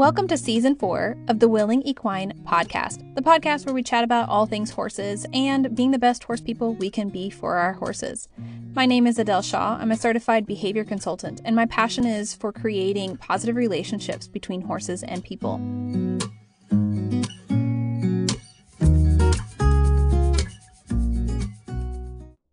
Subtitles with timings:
[0.00, 4.30] Welcome to season four of the Willing Equine podcast, the podcast where we chat about
[4.30, 8.26] all things horses and being the best horse people we can be for our horses.
[8.72, 9.76] My name is Adele Shaw.
[9.78, 15.02] I'm a certified behavior consultant, and my passion is for creating positive relationships between horses
[15.02, 15.60] and people.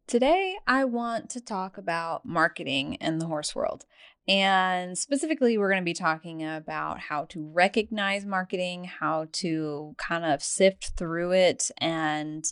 [0.06, 3.86] Today, I want to talk about marketing in the horse world.
[4.28, 10.26] And specifically, we're going to be talking about how to recognize marketing, how to kind
[10.26, 12.44] of sift through it, and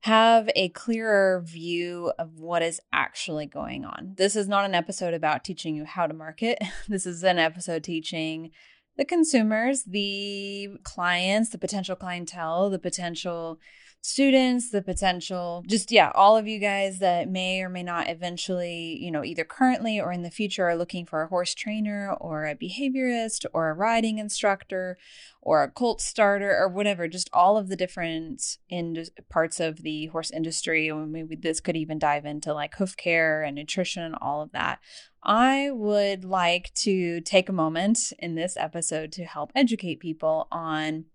[0.00, 4.12] have a clearer view of what is actually going on.
[4.18, 6.58] This is not an episode about teaching you how to market.
[6.88, 8.50] This is an episode teaching
[8.98, 13.58] the consumers, the clients, the potential clientele, the potential
[14.06, 18.98] students, the potential, just yeah, all of you guys that may or may not eventually,
[19.00, 22.44] you know, either currently or in the future are looking for a horse trainer or
[22.44, 24.98] a behaviorist or a riding instructor
[25.40, 30.06] or a colt starter or whatever, just all of the different in parts of the
[30.08, 30.88] horse industry.
[30.88, 34.52] And maybe this could even dive into like hoof care and nutrition, and all of
[34.52, 34.80] that.
[35.22, 41.06] I would like to take a moment in this episode to help educate people on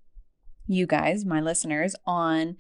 [0.66, 2.58] you guys, my listeners, on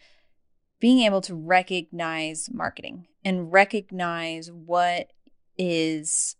[0.79, 5.11] being able to recognize marketing and recognize what
[5.57, 6.35] is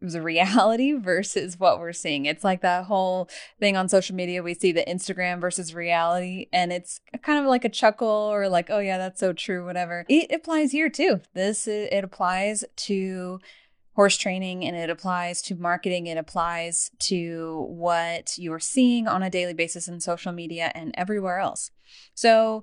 [0.00, 2.26] the reality versus what we're seeing.
[2.26, 4.42] It's like that whole thing on social media.
[4.42, 8.70] We see the Instagram versus reality, and it's kind of like a chuckle or like,
[8.70, 10.04] oh, yeah, that's so true, whatever.
[10.08, 11.20] It applies here too.
[11.34, 13.40] This, uh, it applies to
[13.94, 16.06] horse training and it applies to marketing.
[16.06, 21.40] It applies to what you're seeing on a daily basis in social media and everywhere
[21.40, 21.72] else.
[22.14, 22.62] So,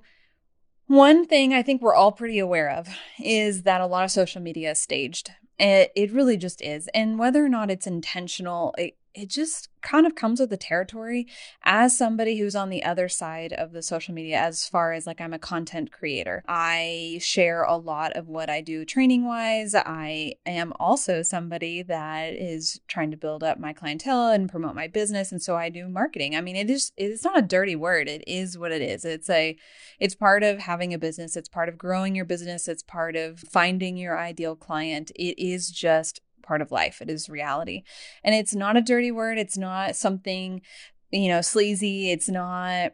[0.86, 2.88] one thing I think we're all pretty aware of
[3.22, 5.32] is that a lot of social media is staged.
[5.58, 6.88] It, it really just is.
[6.88, 11.26] And whether or not it's intentional, it, it just kind of comes with the territory
[11.64, 15.20] as somebody who's on the other side of the social media as far as like
[15.20, 16.42] I'm a content creator.
[16.46, 19.74] I share a lot of what I do training wise.
[19.74, 24.86] I am also somebody that is trying to build up my clientele and promote my
[24.88, 26.36] business and so I do marketing.
[26.36, 28.08] I mean, it is it's not a dirty word.
[28.08, 29.04] It is what it is.
[29.04, 29.56] It's a
[29.98, 31.36] it's part of having a business.
[31.36, 32.68] It's part of growing your business.
[32.68, 35.10] It's part of finding your ideal client.
[35.14, 37.02] It is just part of life.
[37.02, 37.82] It is reality.
[38.24, 39.38] And it's not a dirty word.
[39.38, 40.62] It's not something,
[41.10, 42.10] you know, sleazy.
[42.10, 42.92] It's not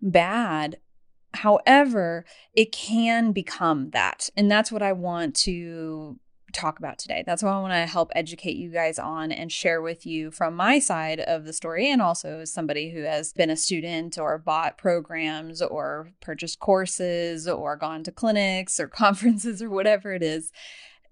[0.00, 0.78] bad.
[1.34, 4.28] However, it can become that.
[4.36, 6.18] And that's what I want to
[6.52, 7.22] talk about today.
[7.26, 10.54] That's what I want to help educate you guys on and share with you from
[10.54, 14.38] my side of the story, and also as somebody who has been a student or
[14.38, 20.52] bought programs or purchased courses or gone to clinics or conferences or whatever it is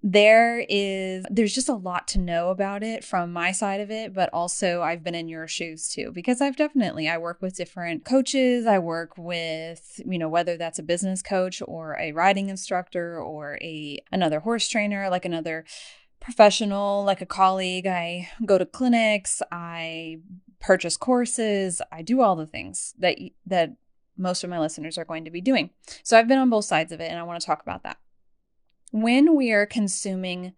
[0.03, 4.15] there is there's just a lot to know about it from my side of it
[4.15, 8.03] but also i've been in your shoes too because i've definitely i work with different
[8.03, 8.65] coaches.
[8.65, 13.59] I work with you know whether that's a business coach or a riding instructor or
[13.61, 15.65] a another horse trainer like another
[16.19, 17.87] professional like a colleague.
[17.87, 20.17] I go to clinics i
[20.59, 23.75] purchase courses i do all the things that that
[24.17, 25.69] most of my listeners are going to be doing.
[26.03, 27.97] So i've been on both sides of it and i want to talk about that
[28.91, 30.53] when we are consuming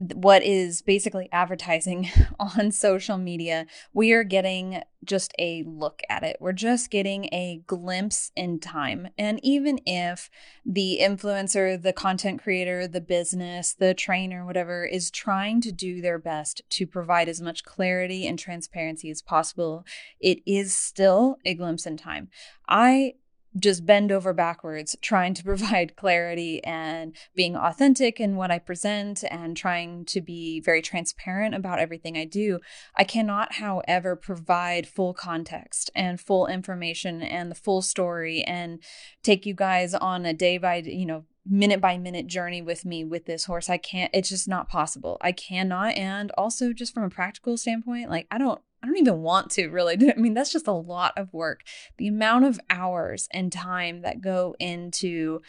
[0.00, 2.08] what is basically advertising
[2.40, 6.38] on social media, we are getting just a look at it.
[6.40, 9.08] We're just getting a glimpse in time.
[9.18, 10.30] And even if
[10.64, 16.18] the influencer, the content creator, the business, the trainer, whatever, is trying to do their
[16.18, 19.84] best to provide as much clarity and transparency as possible,
[20.18, 22.28] it is still a glimpse in time.
[22.66, 23.14] I
[23.58, 29.24] just bend over backwards trying to provide clarity and being authentic in what I present
[29.30, 32.60] and trying to be very transparent about everything I do.
[32.96, 38.80] I cannot, however, provide full context and full information and the full story and
[39.22, 43.02] take you guys on a day by, you know, minute by minute journey with me
[43.04, 43.68] with this horse.
[43.68, 45.16] I can't, it's just not possible.
[45.20, 45.94] I cannot.
[45.96, 49.68] And also, just from a practical standpoint, like, I don't I don't even want to
[49.68, 49.96] really.
[50.16, 51.62] I mean, that's just a lot of work.
[51.98, 55.42] The amount of hours and time that go into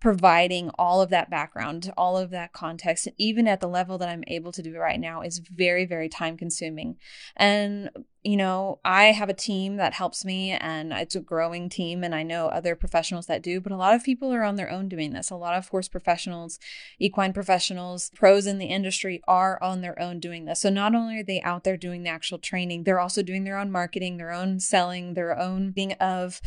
[0.00, 4.22] providing all of that background, all of that context, even at the level that I'm
[4.28, 6.98] able to do right now, is very, very time consuming.
[7.36, 7.90] And,
[8.22, 12.14] you know, I have a team that helps me and it's a growing team, and
[12.14, 14.88] I know other professionals that do, but a lot of people are on their own
[14.88, 15.30] doing this.
[15.30, 16.60] A lot of horse professionals,
[17.00, 20.60] equine professionals, pros in the industry are on their own doing this.
[20.60, 23.58] So not only are they out there doing the actual training, they're also doing their
[23.58, 26.40] own marketing, their own selling, their own being of,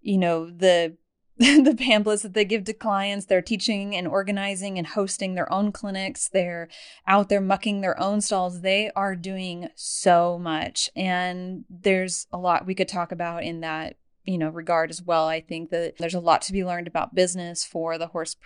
[0.00, 0.96] you know, the
[1.38, 3.26] the pamphlets that they give to clients.
[3.26, 6.28] They're teaching and organizing and hosting their own clinics.
[6.28, 6.68] They're
[7.06, 8.60] out there mucking their own stalls.
[8.60, 10.90] They are doing so much.
[10.94, 15.26] And there's a lot we could talk about in that, you know, regard as well.
[15.26, 18.36] I think that there's a lot to be learned about business for the horse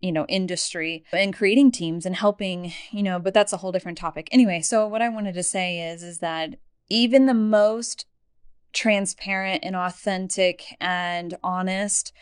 [0.00, 3.96] you know industry and creating teams and helping you know but that's a whole different
[3.96, 6.56] topic anyway so what i wanted to say is is that
[6.90, 8.04] even the most
[8.74, 12.12] transparent and authentic and honest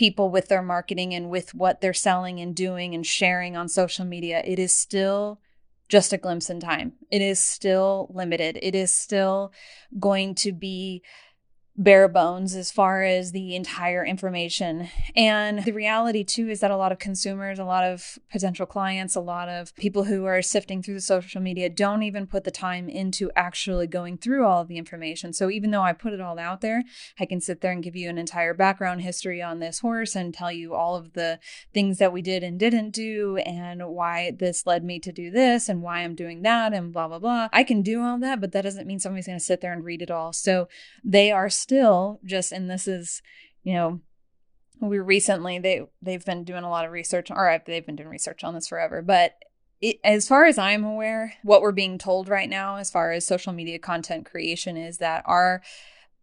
[0.00, 4.02] people with their marketing and with what they're selling and doing and sharing on social
[4.06, 5.38] media, it is still
[5.90, 6.94] just a glimpse in time.
[7.10, 8.58] It is still limited.
[8.62, 9.52] It is still
[9.98, 11.02] going to be
[11.76, 14.88] bare bones as far as the entire information.
[15.16, 19.14] And the reality, too, is that a lot of consumers, a lot of potential clients,
[19.14, 22.50] a lot of people who are sifting through the social media don't even put the
[22.50, 25.32] time into actually going through all of the information.
[25.32, 26.82] So even though I put it all out there,
[27.18, 30.34] I can sit there and give you an entire background history on this horse and
[30.34, 31.38] tell you all of the
[31.72, 35.68] things that we did and didn't do and why this led me to do this
[35.68, 37.48] and why I'm doing that and blah, blah, blah.
[37.52, 39.84] I can do all that, but that doesn't mean somebody's going to sit there and
[39.84, 40.32] read it all.
[40.32, 40.68] So
[41.02, 43.22] they are still just, and this is,
[43.62, 44.00] you know,
[44.80, 48.44] we recently they they've been doing a lot of research, or they've been doing research
[48.44, 49.34] on this forever, but.
[49.82, 53.26] It, as far as I'm aware, what we're being told right now, as far as
[53.26, 55.62] social media content creation, is that our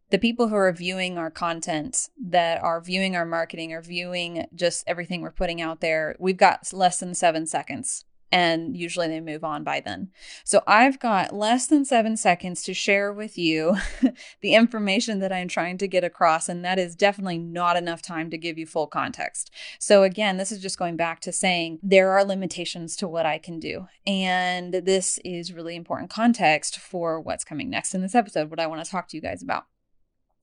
[0.10, 4.83] the people who are viewing our content, that are viewing our marketing, are viewing just
[4.88, 9.44] everything we're putting out there, we've got less than seven seconds and usually they move
[9.44, 10.10] on by then.
[10.44, 13.78] So I've got less than seven seconds to share with you
[14.42, 18.30] the information that I'm trying to get across, and that is definitely not enough time
[18.32, 19.52] to give you full context.
[19.80, 23.38] So again, this is just going back to saying there are limitations to what I
[23.38, 28.50] can do, and this is really important context for what's coming next in this episode,
[28.50, 29.66] what I want to talk to you guys about.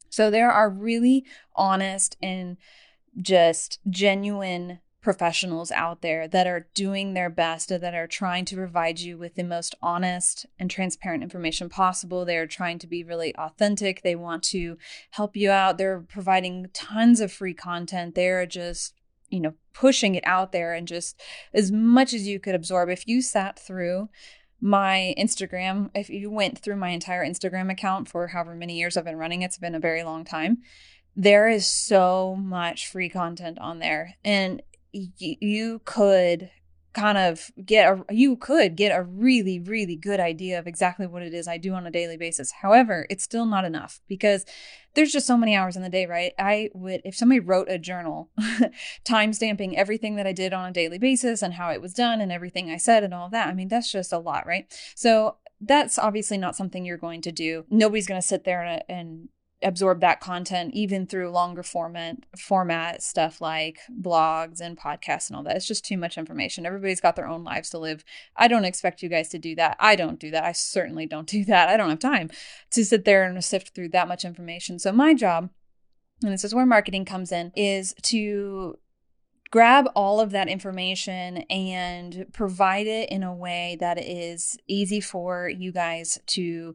[0.09, 1.25] So there are really
[1.57, 2.57] honest and
[3.21, 8.57] just genuine professionals out there that are doing their best and that are trying to
[8.57, 12.25] provide you with the most honest and transparent information possible.
[12.25, 14.03] They are trying to be really authentic.
[14.03, 14.79] They want to
[15.11, 15.79] help you out.
[15.79, 18.15] They're providing tons of free content.
[18.15, 18.95] They're just,
[19.29, 21.21] you know, pushing it out there and just
[21.53, 22.89] as much as you could absorb.
[22.89, 24.09] If you sat through
[24.61, 29.05] my Instagram, if you went through my entire Instagram account for however many years I've
[29.05, 30.63] been running, it's been a very long time
[31.17, 34.61] there is so much free content on there and
[34.95, 36.51] you could
[36.95, 41.23] kind of get a you could get a really really good idea of exactly what
[41.23, 42.53] it is I do on a daily basis.
[42.63, 44.47] However, it's still not enough because
[44.95, 46.33] there's just so many hours in the day, right?
[46.39, 48.31] I would if somebody wrote a journal
[49.05, 52.21] time stamping everything that I did on a daily basis and how it was done
[52.21, 53.49] and everything I said and all that.
[53.49, 54.73] I mean, that's just a lot, right?
[54.95, 57.65] So that's obviously not something you're going to do.
[57.71, 59.29] Nobody's going to sit there and, and
[59.65, 65.43] absorb that content even through longer format format stuff like blogs and podcasts and all
[65.43, 65.57] that.
[65.57, 66.67] It's just too much information.
[66.67, 68.05] Everybody's got their own lives to live.
[68.37, 69.77] I don't expect you guys to do that.
[69.81, 70.45] I don't do that.
[70.45, 71.69] I certainly don't do that.
[71.69, 72.31] I don't have time
[72.73, 74.79] to sit there and sift through that much information.
[74.79, 75.51] So my job,
[76.23, 78.77] and this is where marketing comes in, is to
[79.51, 85.49] grab all of that information and provide it in a way that is easy for
[85.49, 86.75] you guys to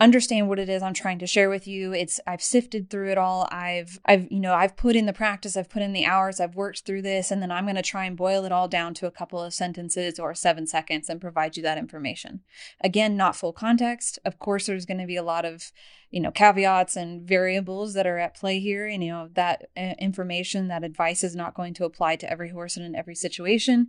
[0.00, 1.92] understand what it is I'm trying to share with you.
[1.92, 3.48] It's I've sifted through it all.
[3.50, 6.56] I've I've you know, I've put in the practice, I've put in the hours, I've
[6.56, 9.06] worked through this and then I'm going to try and boil it all down to
[9.06, 12.40] a couple of sentences or 7 seconds and provide you that information.
[12.80, 14.18] Again, not full context.
[14.24, 15.72] Of course there's going to be a lot of
[16.14, 19.94] you know caveats and variables that are at play here and you know that uh,
[19.98, 23.88] information that advice is not going to apply to every horse and in every situation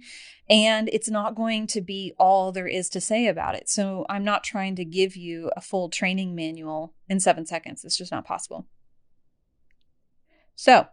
[0.49, 3.69] and it's not going to be all there is to say about it.
[3.69, 7.85] So i'm not trying to give you a full training manual in 7 seconds.
[7.85, 8.65] It's just not possible.
[10.55, 10.87] So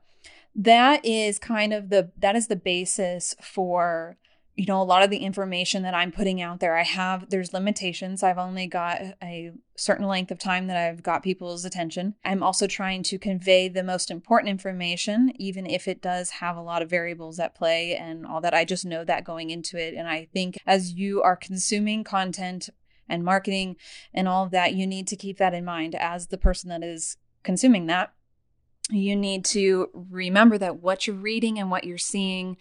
[0.55, 4.19] that is kind of the that is the basis for
[4.55, 7.55] you know, a lot of the information that I'm putting out there, I have, there's
[7.55, 8.23] limitations.
[8.23, 12.17] I've only got a certain length of time that I've got people's attention.
[12.23, 16.63] I'm also trying to convey the most important information, even if it does have a
[16.63, 18.53] lot of variables at play and all that.
[18.53, 19.95] I just know that going into it.
[19.95, 22.69] And I think as you are consuming content
[23.09, 23.77] and marketing
[24.13, 26.83] and all of that, you need to keep that in mind as the person that
[26.83, 28.13] is consuming that.
[28.91, 32.59] You need to remember that what you're reading and what you're seeing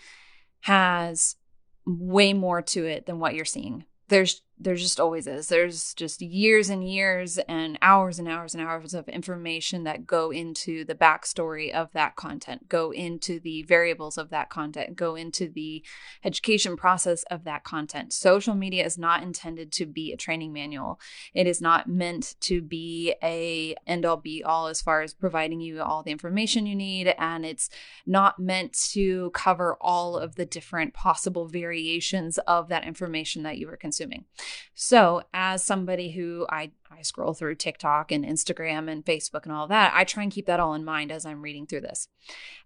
[0.61, 1.35] has
[1.85, 3.85] way more to it than what you're seeing.
[4.07, 5.47] There's there just always is.
[5.47, 10.31] There's just years and years and hours and hours and hours of information that go
[10.31, 15.49] into the backstory of that content, go into the variables of that content, go into
[15.49, 15.83] the
[16.23, 18.13] education process of that content.
[18.13, 20.99] Social media is not intended to be a training manual.
[21.33, 25.59] It is not meant to be a end all be all as far as providing
[25.59, 27.69] you all the information you need and it's
[28.05, 33.67] not meant to cover all of the different possible variations of that information that you
[33.67, 34.25] are consuming.
[34.73, 39.67] So, as somebody who I, I scroll through TikTok and Instagram and Facebook and all
[39.67, 42.07] that, I try and keep that all in mind as I'm reading through this.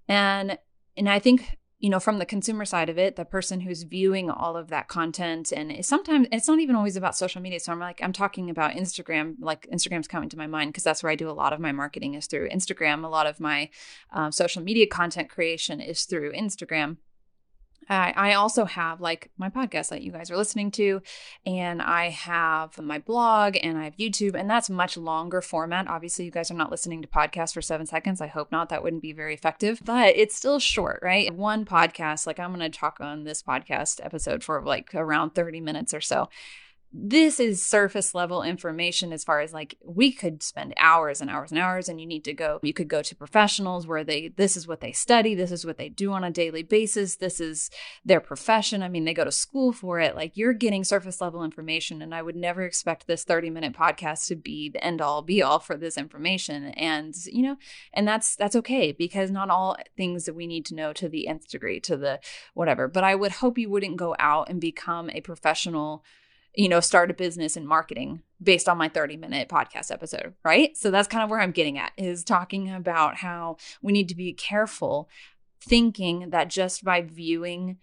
[0.08, 0.58] And
[0.98, 4.30] and I think you know from the consumer side of it the person who's viewing
[4.30, 7.60] all of that content and sometimes it's not even always about social media.
[7.60, 11.04] So i'm like i'm talking about instagram like instagram's coming to my mind because that's
[11.04, 13.04] where i do a lot of my marketing is through instagram.
[13.04, 13.70] A lot of my
[14.14, 16.98] um, social media content creation is through instagram
[17.90, 21.02] I, I also have like my podcast that you guys are listening to,
[21.46, 25.88] and I have my blog and I have YouTube, and that's much longer format.
[25.88, 28.22] Obviously, you guys are not listening to podcasts for seven seconds.
[28.22, 28.70] I hope not.
[28.70, 31.34] That wouldn't be very effective, but it's still short, right?
[31.34, 35.62] One podcast, like I'm going to talk on this podcast episode for like around 30
[35.62, 36.30] minutes or so
[36.98, 41.52] this is surface level information as far as like we could spend hours and hours
[41.52, 44.56] and hours and you need to go you could go to professionals where they this
[44.56, 47.70] is what they study this is what they do on a daily basis this is
[48.06, 48.82] their profession.
[48.82, 50.16] I mean they go to school for it.
[50.16, 54.28] Like you're getting surface level information and i would never expect this 30 minute podcast
[54.28, 56.66] to be the end all be all for this information.
[56.66, 57.58] And you know
[57.94, 61.28] and that's that's okay because not all things that we need to know to the
[61.28, 62.20] nth degree to the
[62.54, 62.88] whatever.
[62.88, 66.04] But i would hope you wouldn't go out and become a professional
[66.56, 70.76] you know, start a business in marketing based on my 30 minute podcast episode, right?
[70.78, 74.16] So that's kind of where I'm getting at is talking about how we need to
[74.16, 75.10] be careful
[75.62, 77.78] thinking that just by viewing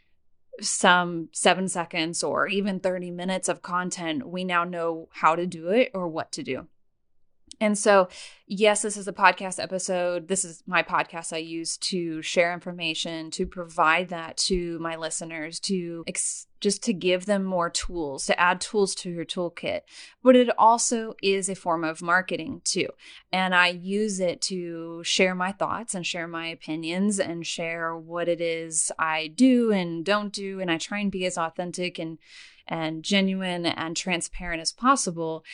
[0.60, 5.68] some seven seconds or even 30 minutes of content, we now know how to do
[5.68, 6.68] it or what to do.
[7.62, 8.08] And so,
[8.48, 10.26] yes, this is a podcast episode.
[10.26, 15.60] This is my podcast I use to share information, to provide that to my listeners,
[15.60, 19.82] to ex- just to give them more tools, to add tools to your toolkit.
[20.24, 22.88] But it also is a form of marketing too.
[23.32, 28.26] And I use it to share my thoughts and share my opinions and share what
[28.26, 30.58] it is I do and don't do.
[30.58, 32.18] And I try and be as authentic and
[32.66, 35.44] and genuine and transparent as possible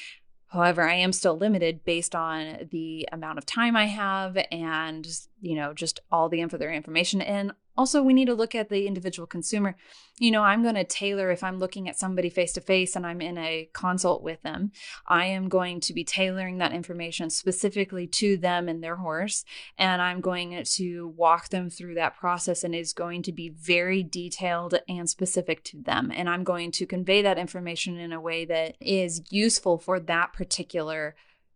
[0.48, 5.06] However, I am still limited based on the amount of time I have and,
[5.40, 7.20] you know, just all the info, other information.
[7.20, 9.76] And also, we need to look at the individual consumer.
[10.18, 13.06] You know, I'm going to tailor if I'm looking at somebody face to face and
[13.06, 14.72] I'm in a consult with them,
[15.06, 19.44] I am going to be tailoring that information specifically to them and their horse.
[19.78, 24.02] And I'm going to walk them through that process and is going to be very
[24.02, 26.10] detailed and specific to them.
[26.12, 30.32] And I'm going to convey that information in a way that is useful for that
[30.32, 31.14] particular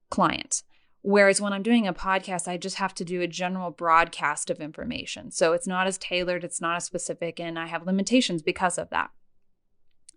[0.08, 0.62] client.
[1.02, 4.60] Whereas when I'm doing a podcast, I just have to do a general broadcast of
[4.60, 5.32] information.
[5.32, 8.88] So it's not as tailored, it's not as specific, and I have limitations because of
[8.90, 9.10] that.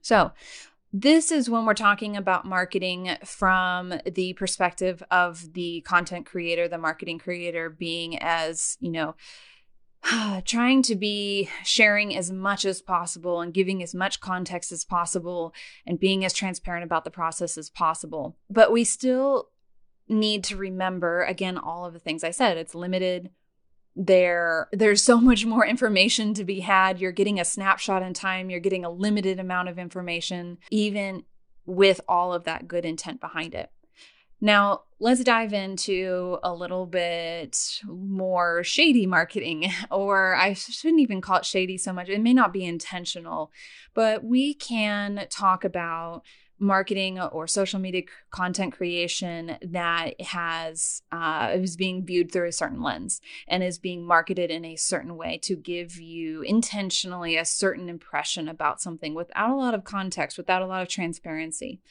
[0.02, 0.32] So,
[0.94, 6.78] this is when we're talking about marketing from the perspective of the content creator, the
[6.78, 9.16] marketing creator being as, you know,
[10.46, 15.54] trying to be sharing as much as possible and giving as much context as possible
[15.86, 18.38] and being as transparent about the process as possible.
[18.50, 19.50] But we still
[20.08, 22.58] need to remember again all of the things I said.
[22.58, 23.32] It's limited.
[23.96, 27.00] There there's so much more information to be had.
[27.00, 31.24] You're getting a snapshot in time, you're getting a limited amount of information even
[31.66, 33.72] with all of that good intent behind it.
[34.42, 41.38] Now, let's dive into a little bit more shady marketing, or I shouldn't even call
[41.38, 42.10] it shady so much.
[42.10, 43.52] It may not be intentional,
[43.94, 46.24] but we can talk about
[46.60, 52.82] marketing or social media content creation that has uh, is being viewed through a certain
[52.82, 57.90] lens and is being marketed in a certain way to give you intentionally a certain
[57.90, 61.82] impression about something without a lot of context without a lot of transparency.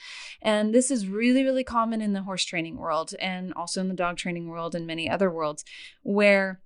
[0.41, 3.95] And this is really really common in the horse training world and also in the
[3.95, 5.65] dog training world and many other worlds
[6.03, 6.61] where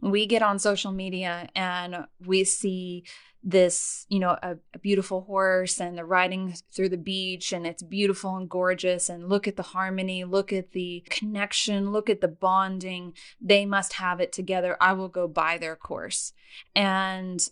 [0.00, 3.04] we get on social media and we see
[3.42, 7.82] this, you know, a, a, beautiful horse and they're riding through the beach and it's
[7.82, 9.08] beautiful and gorgeous.
[9.08, 13.14] And look at the harmony, look at the connection, look at the bonding.
[13.40, 14.76] They must have it together.
[14.80, 16.32] I will go buy their course.
[16.74, 17.46] And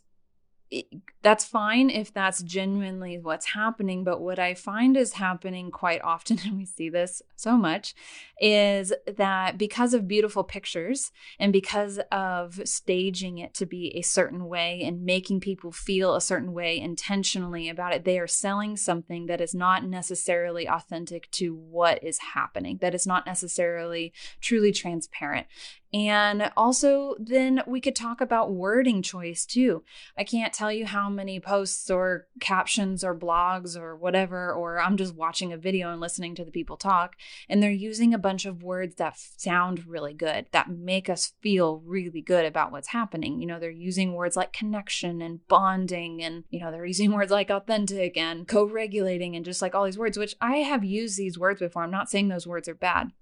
[1.23, 4.05] that's fine if that's genuinely what's happening.
[4.05, 7.95] But what I find is happening quite often, and we see this so much,
[8.41, 14.47] is that because of beautiful pictures and because of staging it to be a certain
[14.47, 19.27] way and making people feel a certain way intentionally about it, they are selling something
[19.27, 25.47] that is not necessarily authentic to what is happening, that is not necessarily truly transparent.
[25.92, 29.85] And also, then we could talk about wording choice too.
[30.18, 34.99] I can't tell you how many posts or captions or blogs or whatever, or I'm
[34.99, 37.16] just watching a video and listening to the people talk,
[37.49, 41.78] and they're using a bunch of words that sound really good, that make us feel
[41.87, 43.40] really good about what's happening.
[43.40, 47.33] You know, they're using words like connection and bonding, and, you know, they're using words
[47.33, 51.16] like authentic and co regulating and just like all these words, which I have used
[51.16, 51.83] these words before.
[51.83, 53.12] I'm not saying those words are bad.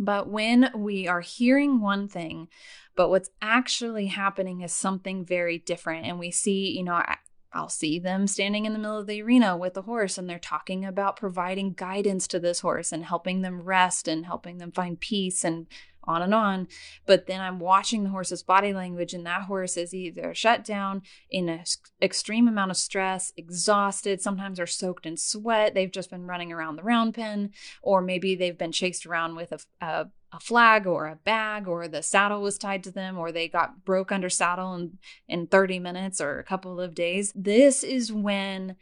[0.00, 2.48] But when we are hearing one thing,
[2.96, 7.02] but what's actually happening is something very different, and we see, you know,
[7.52, 10.38] I'll see them standing in the middle of the arena with a horse and they're
[10.38, 15.00] talking about providing guidance to this horse and helping them rest and helping them find
[15.00, 15.66] peace and
[16.04, 16.68] on and on.
[17.06, 21.02] But then I'm watching the horse's body language, and that horse is either shut down
[21.30, 21.64] in an
[22.00, 25.74] extreme amount of stress, exhausted, sometimes they're soaked in sweat.
[25.74, 27.52] They've just been running around the round pen,
[27.82, 31.88] or maybe they've been chased around with a, a a flag or a bag or
[31.88, 35.80] the saddle was tied to them or they got broke under saddle in, in 30
[35.80, 37.32] minutes or a couple of days.
[37.34, 38.76] This is when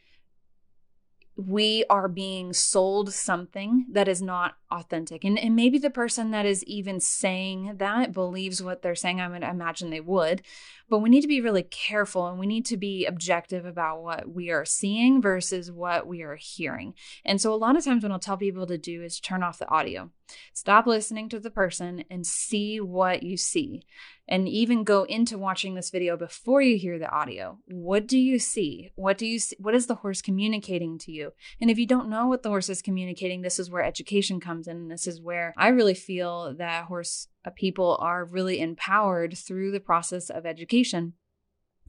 [1.39, 5.23] we are being sold something that is not authentic.
[5.23, 9.21] And, and maybe the person that is even saying that believes what they're saying.
[9.21, 10.43] I would imagine they would.
[10.89, 14.29] But we need to be really careful and we need to be objective about what
[14.29, 16.95] we are seeing versus what we are hearing.
[17.25, 19.59] And so, a lot of times, what I'll tell people to do is turn off
[19.59, 20.11] the audio,
[20.53, 23.83] stop listening to the person, and see what you see.
[24.31, 27.61] And even go into watching this video before you hear the audio.
[27.67, 28.91] What do you see?
[28.95, 29.57] What do you see?
[29.59, 31.33] What is the horse communicating to you?
[31.63, 34.69] And if you don't know what the horse is communicating, this is where education comes
[34.69, 34.89] in.
[34.89, 40.31] This is where I really feel that horse people are really empowered through the process
[40.31, 41.15] of education.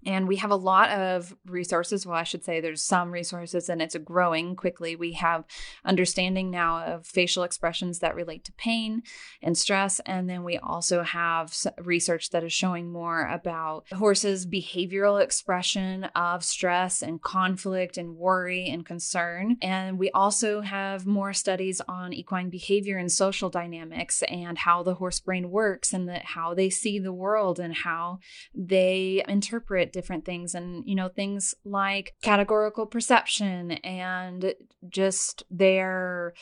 [0.06, 2.06] And we have a lot of resources.
[2.06, 4.96] Well, I should say there's some resources and it's growing quickly.
[4.96, 5.46] We have
[5.84, 9.04] understanding now of facial expressions that relate to pain
[9.42, 10.00] and stress.
[10.06, 16.44] And then we also have research that is showing more about horses' behavioral expression of
[16.44, 19.58] stress and conflict and worry and concern.
[19.62, 24.96] And we also have more studies on equine behavior and social dynamics and how the
[24.96, 28.20] horse brain works and the, how they see the world and how
[28.54, 34.54] they interpret at different things and you know things like categorical perception and
[34.88, 36.34] just their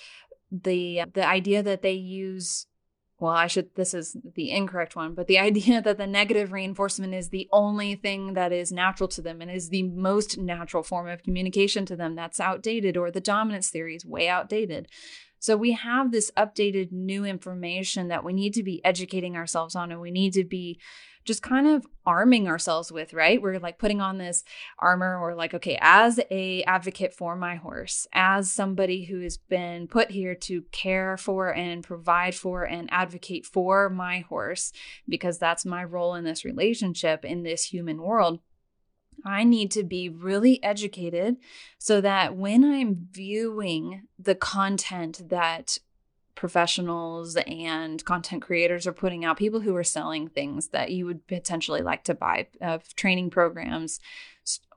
[0.51, 2.67] the the idea that they use
[3.19, 7.13] well i should this is the incorrect one but the idea that the negative reinforcement
[7.13, 11.07] is the only thing that is natural to them and is the most natural form
[11.07, 14.87] of communication to them that's outdated or the dominance theory is way outdated.
[15.39, 19.91] So we have this updated new information that we need to be educating ourselves on
[19.91, 20.79] and we need to be
[21.27, 23.41] just kind of arming ourselves with, right?
[23.41, 24.43] We're like putting on this
[24.79, 29.87] armor or like, okay, as a advocate for my horse, as somebody who has been
[29.87, 34.71] put here to care for and provide for and advocate for my horse,
[35.07, 38.39] because that's my role in this relationship in this human world.
[39.25, 41.37] I need to be really educated
[41.77, 45.79] so that when I'm viewing the content that
[46.37, 51.25] professionals and content creators are putting out, people who are selling things that you would
[51.27, 53.99] potentially like to buy, uh, training programs,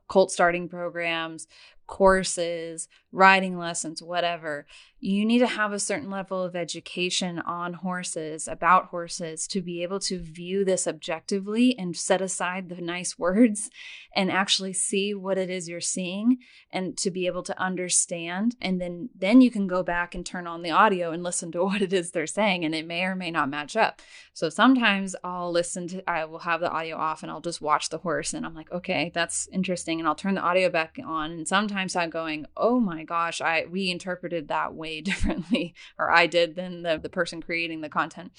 [0.07, 1.47] colt starting programs,
[1.91, 4.65] courses, riding lessons, whatever.
[5.01, 9.83] You need to have a certain level of education on horses, about horses, to be
[9.83, 13.69] able to view this objectively and set aside the nice words
[14.15, 16.37] and actually see what it is you're seeing
[16.71, 18.55] and to be able to understand.
[18.61, 21.63] And then, then you can go back and turn on the audio and listen to
[21.65, 24.01] what it is they're saying, and it may or may not match up.
[24.33, 27.89] So sometimes I'll listen to, I will have the audio off and I'll just watch
[27.89, 29.99] the horse and I'm like, okay, that's interesting.
[29.99, 31.31] And I'll turn the audio back on.
[31.31, 36.11] And sometimes I'm going, oh my my gosh, I we interpreted that way differently, or
[36.11, 38.31] I did than the, the person creating the content.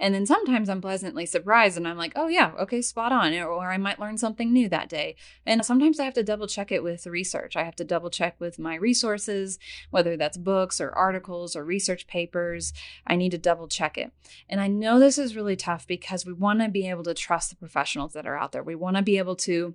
[0.00, 3.34] And then sometimes I'm pleasantly surprised and I'm like, oh yeah, okay, spot on.
[3.34, 5.16] Or I might learn something new that day.
[5.44, 7.56] And sometimes I have to double check it with research.
[7.56, 9.58] I have to double check with my resources,
[9.90, 12.72] whether that's books or articles or research papers.
[13.08, 14.12] I need to double check it.
[14.48, 17.50] And I know this is really tough because we want to be able to trust
[17.50, 18.62] the professionals that are out there.
[18.62, 19.74] We want to be able to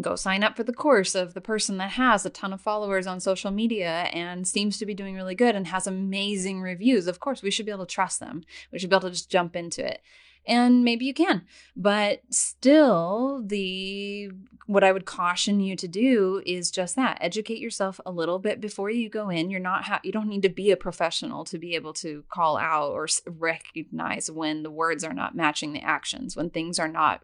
[0.00, 3.06] go sign up for the course of the person that has a ton of followers
[3.06, 7.06] on social media and seems to be doing really good and has amazing reviews.
[7.06, 8.44] Of course, we should be able to trust them.
[8.72, 10.02] We should be able to just jump into it.
[10.46, 11.42] And maybe you can.
[11.76, 14.30] But still, the
[14.66, 17.18] what I would caution you to do is just that.
[17.20, 19.50] Educate yourself a little bit before you go in.
[19.50, 22.56] You're not ha- you don't need to be a professional to be able to call
[22.56, 27.22] out or recognize when the words are not matching the actions, when things are not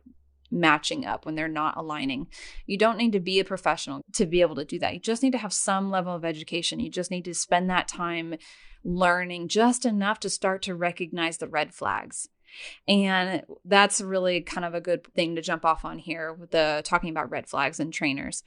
[0.55, 2.29] matching up, when they're not aligning.
[2.67, 4.95] You don't need to be a professional to be able to do that.
[4.95, 6.81] You just need to have some level of education.
[6.81, 8.37] You just need to spend that time
[8.85, 12.29] learning just enough to start to recognize the red flags.
[12.87, 16.83] And that's really kind of a good thing to jump off on here with the
[16.85, 18.45] talking about red flags and trainers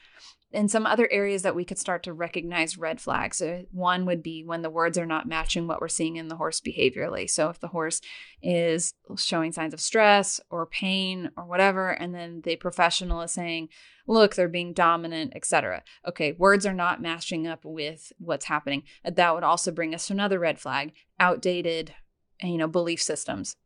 [0.53, 3.41] and some other areas that we could start to recognize red flags.
[3.41, 6.37] Uh, one would be when the words are not matching what we're seeing in the
[6.37, 7.29] horse behaviorally.
[7.29, 7.99] So if the horse
[8.41, 13.69] is showing signs of stress or pain or whatever, and then the professional is saying,
[14.07, 15.83] look, they're being dominant, etc.
[16.07, 18.83] Okay, words are not matching up with what's happening.
[19.03, 21.93] That would also bring us to another red flag, outdated,
[22.41, 23.57] you know, belief systems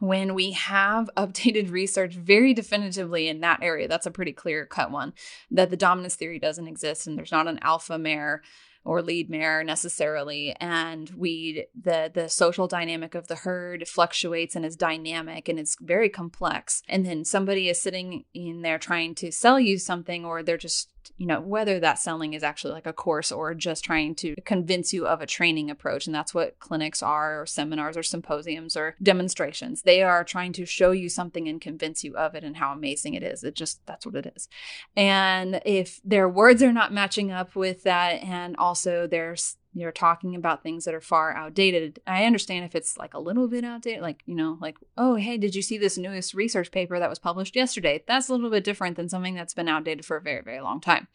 [0.00, 4.90] when we have updated research very definitively in that area, that's a pretty clear cut
[4.90, 5.12] one,
[5.50, 8.42] that the dominance theory doesn't exist and there's not an alpha mare
[8.84, 14.64] or lead mare necessarily and we the the social dynamic of the herd fluctuates and
[14.64, 19.30] is dynamic and it's very complex and then somebody is sitting in there trying to
[19.30, 22.94] sell you something or they're just you know, whether that selling is actually like a
[22.94, 26.06] course or just trying to convince you of a training approach.
[26.06, 29.82] And that's what clinics are, or seminars, or symposiums, or demonstrations.
[29.82, 33.14] They are trying to show you something and convince you of it and how amazing
[33.14, 33.44] it is.
[33.44, 34.48] It just, that's what it is.
[34.96, 40.36] And if their words are not matching up with that, and also there's you're talking
[40.36, 42.00] about things that are far outdated.
[42.06, 45.38] I understand if it's like a little bit outdated, like, you know, like, oh, hey,
[45.38, 48.02] did you see this newest research paper that was published yesterday?
[48.06, 50.80] That's a little bit different than something that's been outdated for a very, very long
[50.80, 51.06] time.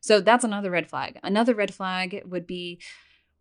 [0.00, 1.18] So that's another red flag.
[1.24, 2.80] Another red flag would be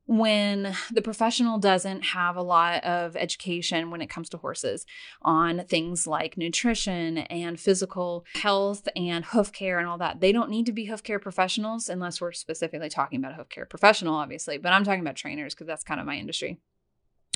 [0.06, 4.86] when the professional doesn't have a lot of education when it comes to horses
[5.22, 10.20] on things like nutrition and physical health and hoof care and all that.
[10.20, 13.50] They don't need to be hoof care professionals unless we're specifically talking about a hoof
[13.50, 16.60] care professional, obviously, but I'm talking about trainers because that's kind of my industry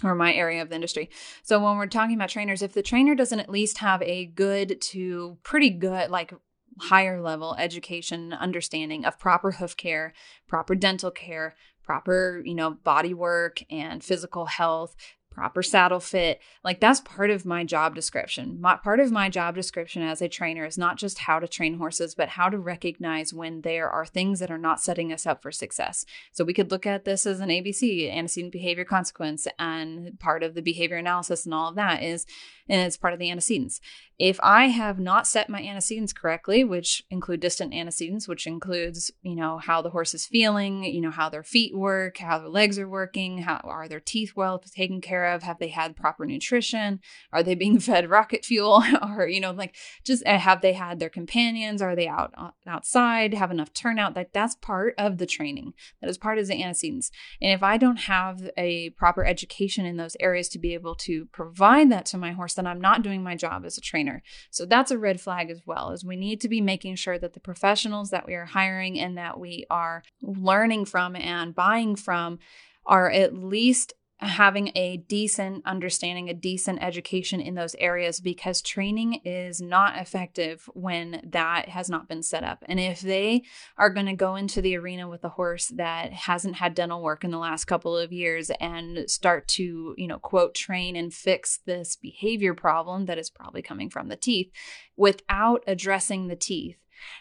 [0.03, 1.09] or my area of the industry.
[1.43, 4.79] So when we're talking about trainers, if the trainer doesn't at least have a good
[4.81, 6.33] to pretty good, like
[6.79, 10.13] higher level education understanding of proper hoof care,
[10.47, 11.55] proper dental care,
[11.87, 14.95] proper, you know, body work and physical health,
[15.31, 16.41] proper saddle fit.
[16.63, 18.59] Like that's part of my job description.
[18.59, 21.77] My, part of my job description as a trainer is not just how to train
[21.77, 25.41] horses, but how to recognize when there are things that are not setting us up
[25.41, 26.05] for success.
[26.33, 30.55] So we could look at this as an ABC, antecedent behavior consequence, and part of
[30.55, 32.25] the behavior analysis and all of that is,
[32.67, 33.79] and it's part of the antecedents.
[34.19, 39.35] If I have not set my antecedents correctly, which include distant antecedents, which includes, you
[39.35, 42.79] know, how the horse is feeling, you know, how their feet work, how their legs
[42.79, 46.99] are working, how are their teeth well taken care of, have they had proper nutrition,
[47.31, 50.99] are they being fed rocket fuel, or, you know, like just uh, have they had
[50.99, 54.15] their companions, are they out uh, outside, have enough turnout?
[54.15, 55.73] Like that's part of the training.
[56.01, 57.11] That is part of the antecedents.
[57.39, 61.25] And if I don't have a proper education in those areas to be able to
[61.27, 64.06] provide that to my horse, then I'm not doing my job as a trainer
[64.49, 67.33] So that's a red flag as well, is we need to be making sure that
[67.33, 72.39] the professionals that we are hiring and that we are learning from and buying from
[72.85, 79.21] are at least having a decent understanding, a decent education in those areas because training
[79.23, 82.63] is not effective when that has not been set up.
[82.67, 83.43] And if they
[83.77, 87.23] are going to go into the arena with a horse that hasn't had dental work
[87.23, 91.59] in the last couple of years and start to, you know, quote, train and fix
[91.65, 94.51] this behavior problem that is probably coming from the teeth
[94.95, 96.77] without addressing the teeth,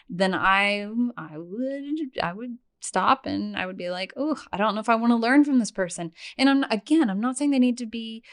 [0.09, 4.75] then I I would I would stop and I would be like, oh, I don't
[4.75, 6.11] know if I want to learn from this person.
[6.37, 8.23] And I'm again, I'm not saying they need to be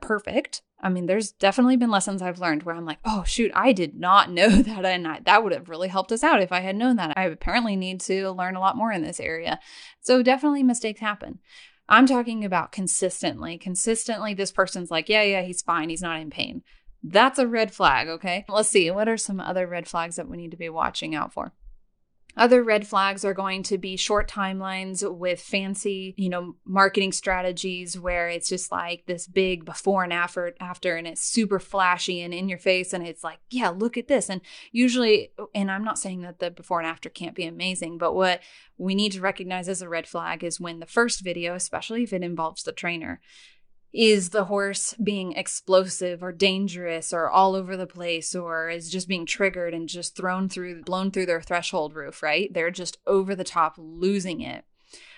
[0.00, 0.62] perfect.
[0.80, 3.94] I mean, there's definitely been lessons I've learned where I'm like, oh shoot, I did
[3.94, 6.76] not know that, and I, that would have really helped us out if I had
[6.76, 7.16] known that.
[7.16, 9.58] I apparently need to learn a lot more in this area.
[10.00, 11.38] So definitely mistakes happen.
[11.88, 13.58] I'm talking about consistently.
[13.58, 15.88] Consistently, this person's like, yeah, yeah, he's fine.
[15.88, 16.62] He's not in pain.
[17.02, 18.44] That's a red flag, okay?
[18.48, 18.90] Let's see.
[18.90, 21.52] What are some other red flags that we need to be watching out for?
[22.34, 27.98] Other red flags are going to be short timelines with fancy, you know, marketing strategies
[27.98, 32.32] where it's just like this big before and after after and it's super flashy and
[32.32, 34.30] in your face and it's like, yeah, look at this.
[34.30, 34.40] And
[34.70, 38.40] usually and I'm not saying that the before and after can't be amazing, but what
[38.78, 42.14] we need to recognize as a red flag is when the first video, especially if
[42.14, 43.20] it involves the trainer,
[43.92, 49.06] is the horse being explosive or dangerous or all over the place or is just
[49.06, 52.52] being triggered and just thrown through blown through their threshold roof right?
[52.52, 54.64] They're just over the top losing it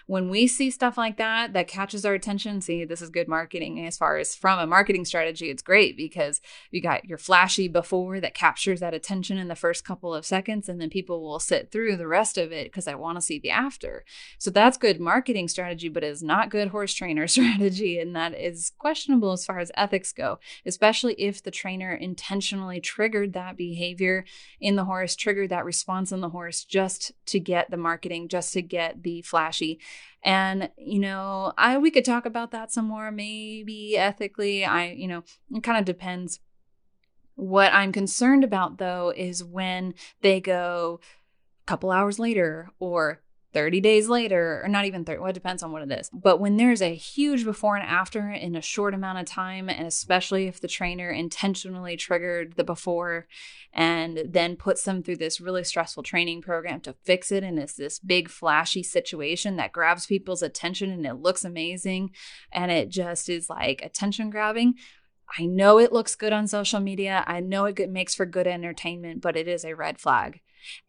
[0.06, 3.86] when we see stuff like that that catches our attention, see, this is good marketing.
[3.86, 6.40] As far as from a marketing strategy, it's great because
[6.70, 10.68] you got your flashy before that captures that attention in the first couple of seconds,
[10.68, 13.38] and then people will sit through the rest of it because I want to see
[13.38, 14.04] the after.
[14.38, 17.98] So that's good marketing strategy, but is not good horse trainer strategy.
[17.98, 23.32] And that is questionable as far as ethics go, especially if the trainer intentionally triggered
[23.32, 24.26] that behavior
[24.60, 28.52] in the horse, triggered that response in the horse just to get the marketing, just
[28.52, 29.80] to get the flashy.
[30.22, 34.64] And, you know, I we could talk about that some more, maybe ethically.
[34.64, 36.40] I, you know, it kind of depends.
[37.34, 41.00] What I'm concerned about though is when they go
[41.62, 43.20] a couple hours later or
[43.54, 46.10] 30 days later, or not even 30, well, it depends on what it is.
[46.12, 49.86] But when there's a huge before and after in a short amount of time, and
[49.86, 53.26] especially if the trainer intentionally triggered the before
[53.72, 57.74] and then puts them through this really stressful training program to fix it, and it's
[57.74, 62.10] this big flashy situation that grabs people's attention and it looks amazing
[62.52, 64.74] and it just is like attention grabbing.
[65.38, 67.24] I know it looks good on social media.
[67.26, 70.40] I know it makes for good entertainment, but it is a red flag.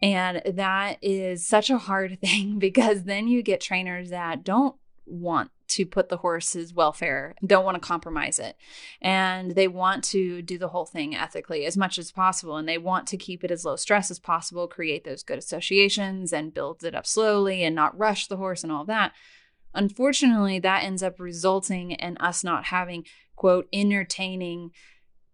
[0.01, 5.51] And that is such a hard thing because then you get trainers that don't want
[5.67, 8.55] to put the horse's welfare, don't want to compromise it.
[9.01, 12.57] And they want to do the whole thing ethically as much as possible.
[12.57, 16.31] And they want to keep it as low stress as possible, create those good associations
[16.31, 19.13] and build it up slowly and not rush the horse and all that.
[19.73, 24.71] Unfortunately, that ends up resulting in us not having, quote, entertaining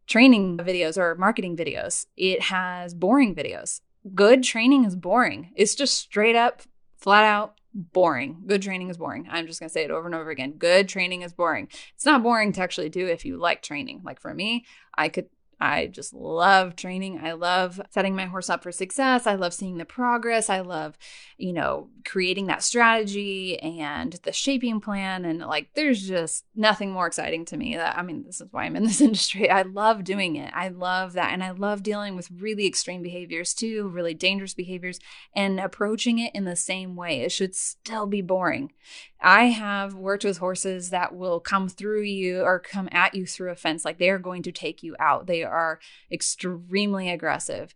[0.07, 2.07] training videos or marketing videos.
[2.17, 3.81] It has boring videos
[4.13, 5.51] good training is boring.
[5.55, 6.61] It's just straight up,
[6.97, 8.43] flat out boring.
[8.47, 9.27] Good training is boring.
[9.29, 10.53] I'm just going to say it over and over again.
[10.53, 11.69] Good training is boring.
[11.95, 14.01] It's not boring to actually do if you like training.
[14.03, 14.65] Like for me,
[14.97, 15.29] I could
[15.61, 17.19] I just love training.
[17.23, 19.27] I love setting my horse up for success.
[19.27, 20.49] I love seeing the progress.
[20.49, 20.97] I love,
[21.37, 25.23] you know, creating that strategy and the shaping plan.
[25.23, 27.75] And like, there's just nothing more exciting to me.
[27.75, 29.51] That I mean, this is why I'm in this industry.
[29.51, 30.51] I love doing it.
[30.51, 31.31] I love that.
[31.31, 34.99] And I love dealing with really extreme behaviors too, really dangerous behaviors,
[35.35, 37.21] and approaching it in the same way.
[37.21, 38.73] It should still be boring.
[39.21, 43.51] I have worked with horses that will come through you or come at you through
[43.51, 43.85] a fence.
[43.85, 45.27] Like they are going to take you out.
[45.27, 45.79] They are
[46.11, 47.75] extremely aggressive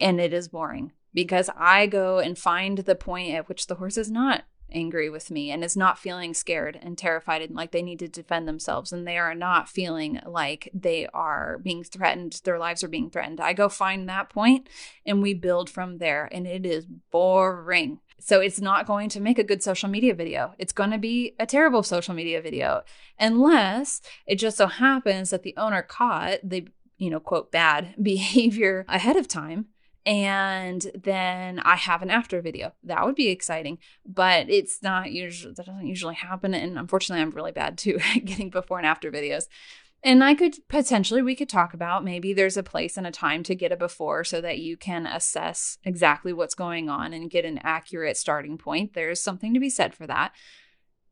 [0.00, 3.96] and it is boring because I go and find the point at which the horse
[3.96, 7.82] is not angry with me and is not feeling scared and terrified and like they
[7.82, 12.58] need to defend themselves and they are not feeling like they are being threatened their
[12.58, 14.68] lives are being threatened i go find that point
[15.06, 19.38] and we build from there and it is boring so it's not going to make
[19.38, 20.54] a good social media video.
[20.58, 22.82] It's going to be a terrible social media video
[23.18, 28.86] unless it just so happens that the owner caught the, you know, quote, bad behavior
[28.88, 29.66] ahead of time.
[30.06, 32.72] And then I have an after video.
[32.82, 36.52] That would be exciting, but it's not usually, that doesn't usually happen.
[36.52, 39.44] And unfortunately, I'm really bad too at getting before and after videos.
[40.02, 43.42] And I could potentially, we could talk about maybe there's a place and a time
[43.44, 47.46] to get a before so that you can assess exactly what's going on and get
[47.46, 48.92] an accurate starting point.
[48.92, 50.32] There's something to be said for that.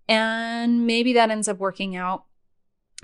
[0.09, 2.25] And maybe that ends up working out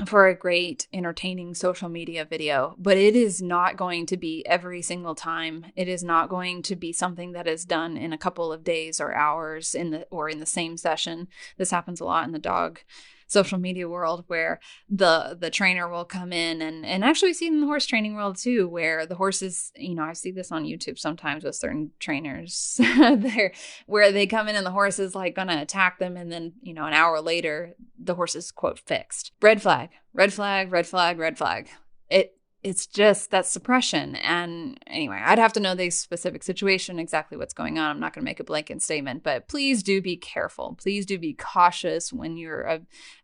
[0.07, 4.81] for a great entertaining social media video but it is not going to be every
[4.81, 5.67] single time.
[5.75, 9.01] It is not going to be something that is done in a couple of days
[9.01, 11.29] or hours in the or in the same session.
[11.57, 12.81] This happens a lot in the dog
[13.29, 17.47] social media world where the the trainer will come in and and actually we see
[17.47, 20.65] in the horse training world too where the horses you know I see this on
[20.65, 23.53] YouTube sometimes with certain trainers there
[23.87, 26.75] where they come in and the horse is like gonna attack them and then you
[26.75, 29.33] know an hour later the horse is quote fixed.
[29.41, 31.69] Red flag red flag red flag red flag.
[32.11, 34.17] It it's just that suppression.
[34.17, 37.91] And anyway, I'd have to know the specific situation, exactly what's going on.
[37.91, 40.77] I'm not going to make a blanket statement, but please do be careful.
[40.81, 42.79] Please do be cautious when you're uh,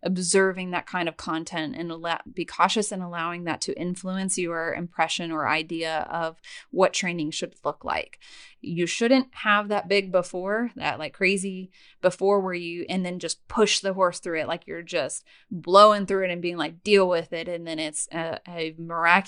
[0.04, 1.92] observing that kind of content and
[2.32, 7.54] be cautious in allowing that to influence your impression or idea of what training should
[7.64, 8.20] look like
[8.64, 11.70] you shouldn't have that big before, that like crazy
[12.00, 16.06] before where you, and then just push the horse through it like you're just blowing
[16.06, 17.48] through it and being like, deal with it.
[17.48, 19.23] And then it's a, a miraculous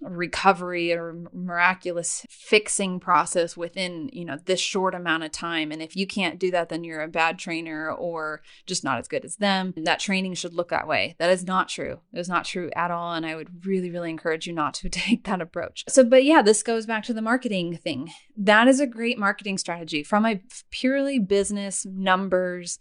[0.00, 5.72] recovery or miraculous fixing process within you know this short amount of time.
[5.72, 9.08] And if you can't do that then you're a bad trainer or just not as
[9.08, 9.74] good as them.
[9.76, 11.16] That training should look that way.
[11.18, 12.00] That is not true.
[12.12, 13.12] It is not true at all.
[13.14, 15.84] And i would really really encourage you not to take that approach.
[15.88, 18.10] So but yeah this goes back to the marketing thing.
[18.36, 20.02] That is a great marketing strategy.
[20.02, 22.78] From a purely business numbers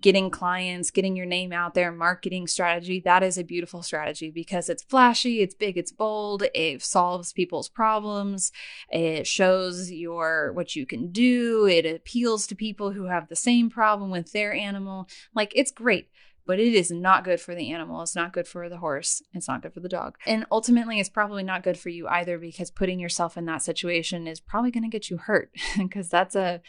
[0.00, 4.68] getting clients, getting your name out there, marketing strategy, that is a beautiful strategy because
[4.68, 8.52] it's flashy, it's big, it's bold, it solves people's problems,
[8.90, 13.68] it shows your what you can do, it appeals to people who have the same
[13.68, 15.08] problem with their animal.
[15.34, 16.08] Like it's great
[16.44, 18.02] but it is not good for the animal.
[18.02, 19.22] It's not good for the horse.
[19.32, 20.18] It's not good for the dog.
[20.26, 24.26] And ultimately, it's probably not good for you either because putting yourself in that situation
[24.26, 26.60] is probably going to get you hurt because that's a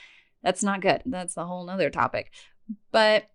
[0.44, 1.02] that's not good.
[1.06, 2.32] That's a whole nother topic.
[2.92, 3.30] But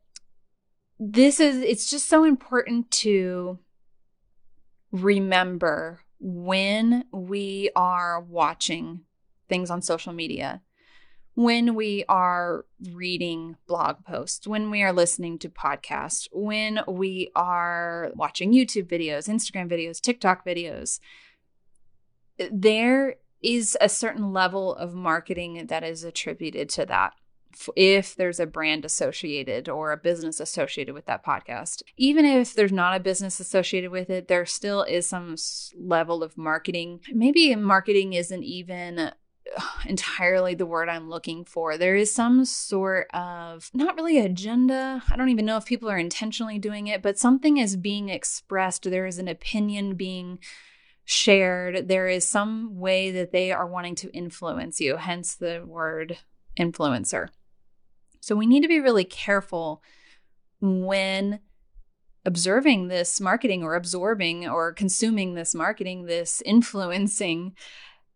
[0.99, 3.59] this is, it's just so important to
[4.91, 9.03] remember when we are watching
[9.49, 10.63] things on social media,
[11.35, 18.11] when we are reading blog posts, when we are listening to podcasts, when we are
[18.15, 20.99] watching YouTube videos, Instagram videos, TikTok videos.
[22.51, 27.15] There is a certain level of marketing that is attributed to that
[27.77, 31.83] if there's a brand associated or a business associated with that podcast.
[31.97, 35.37] Even if there's not a business associated with it, there still is some
[35.77, 37.01] level of marketing.
[37.13, 39.13] Maybe marketing isn't even
[39.87, 41.77] entirely the word I'm looking for.
[41.77, 45.03] There is some sort of not really agenda.
[45.11, 48.85] I don't even know if people are intentionally doing it, but something is being expressed.
[48.85, 50.39] There is an opinion being
[51.05, 51.89] shared.
[51.89, 56.19] There is some way that they are wanting to influence you, hence the word
[56.59, 57.29] influencer.
[58.21, 59.83] So we need to be really careful
[60.61, 61.41] when
[62.25, 67.55] observing this marketing or absorbing or consuming this marketing, this influencing,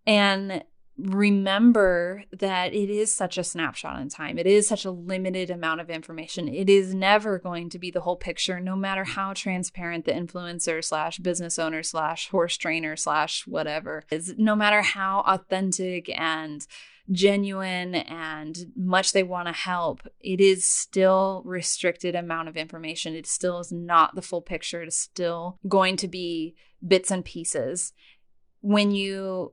[0.07, 0.65] and
[0.99, 4.39] remember that it is such a snapshot in time.
[4.39, 6.49] It is such a limited amount of information.
[6.49, 10.85] It is never going to be the whole picture, no matter how transparent the influencer
[10.85, 16.67] slash business owner slash horse trainer slash whatever is, no matter how authentic and
[17.11, 23.15] genuine and much they want to help, it is still restricted amount of information.
[23.15, 24.83] It still is not the full picture.
[24.83, 26.55] It is still going to be
[26.87, 27.93] bits and pieces.
[28.61, 29.53] When you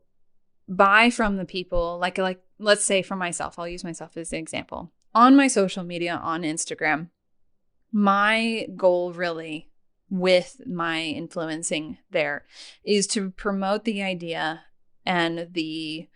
[0.70, 4.38] buy from the people like like let's say for myself i'll use myself as an
[4.38, 7.10] example on my social media on instagram
[7.92, 9.72] my goal really
[10.12, 12.46] with my influencing there
[12.84, 14.62] is to promote the idea
[15.06, 16.08] and the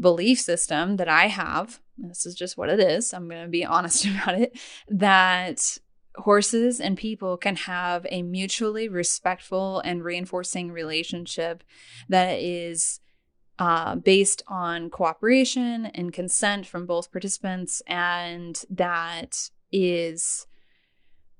[0.00, 3.64] belief system that i have this is just what it is i'm going to be
[3.76, 5.78] honest about it that
[6.16, 11.62] horses and people can have a mutually respectful and reinforcing relationship
[12.08, 13.00] that is
[13.58, 20.46] uh, based on cooperation and consent from both participants, and that is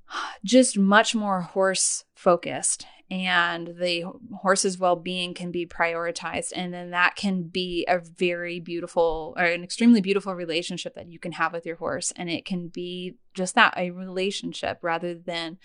[0.45, 4.05] just much more horse focused and the
[4.41, 9.63] horse's well-being can be prioritized and then that can be a very beautiful or an
[9.63, 13.55] extremely beautiful relationship that you can have with your horse and it can be just
[13.55, 15.57] that a relationship rather than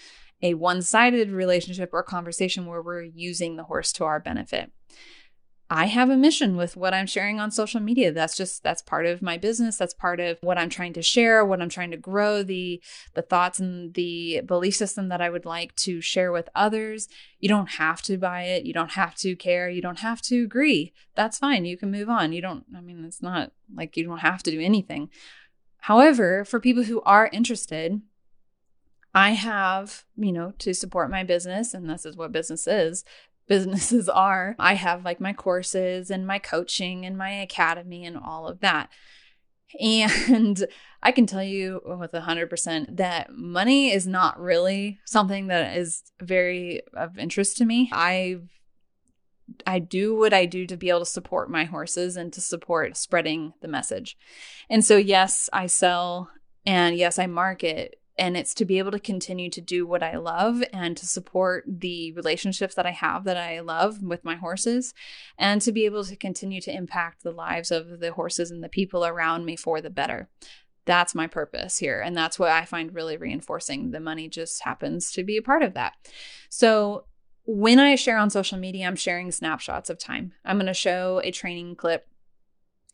[0.43, 4.71] a one-sided relationship or conversation where we're using the horse to our benefit
[5.73, 8.11] I have a mission with what I'm sharing on social media.
[8.11, 9.77] That's just that's part of my business.
[9.77, 13.21] That's part of what I'm trying to share, what I'm trying to grow, the the
[13.21, 17.07] thoughts and the belief system that I would like to share with others.
[17.39, 18.65] You don't have to buy it.
[18.65, 19.69] You don't have to care.
[19.69, 20.91] You don't have to agree.
[21.15, 21.63] That's fine.
[21.63, 22.33] You can move on.
[22.33, 25.09] You don't I mean, it's not like you don't have to do anything.
[25.77, 28.01] However, for people who are interested,
[29.13, 33.03] I have, you know, to support my business, and this is what business is
[33.47, 34.55] businesses are.
[34.59, 38.89] I have like my courses and my coaching and my academy and all of that.
[39.79, 40.65] And
[41.03, 46.81] I can tell you with 100% that money is not really something that is very
[46.93, 47.89] of interest to me.
[47.91, 48.37] I
[49.65, 52.95] I do what I do to be able to support my horses and to support
[52.95, 54.17] spreading the message.
[54.69, 56.29] And so yes, I sell
[56.65, 60.17] and yes, I market, and it's to be able to continue to do what I
[60.17, 64.93] love and to support the relationships that I have that I love with my horses
[65.37, 68.69] and to be able to continue to impact the lives of the horses and the
[68.69, 70.29] people around me for the better.
[70.85, 72.01] That's my purpose here.
[72.01, 73.91] And that's what I find really reinforcing.
[73.91, 75.93] The money just happens to be a part of that.
[76.49, 77.05] So,
[77.45, 80.31] when I share on social media, I'm sharing snapshots of time.
[80.45, 82.07] I'm going to show a training clip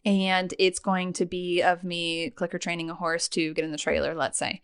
[0.06, 3.78] and it's going to be of me clicker training a horse to get in the
[3.78, 4.62] trailer, let's say.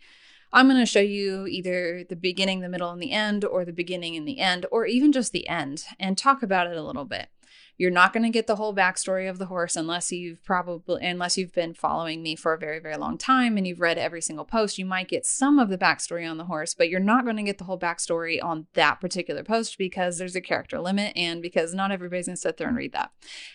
[0.54, 3.72] I'm going to show you either the beginning, the middle, and the end, or the
[3.72, 7.04] beginning and the end, or even just the end, and talk about it a little
[7.04, 7.28] bit.
[7.76, 11.36] You're not going to get the whole backstory of the horse unless you've probably unless
[11.36, 14.44] you've been following me for a very very long time and you've read every single
[14.44, 14.78] post.
[14.78, 17.42] You might get some of the backstory on the horse, but you're not going to
[17.42, 21.74] get the whole backstory on that particular post because there's a character limit and because
[21.74, 23.10] not everybody's going to sit there and read that.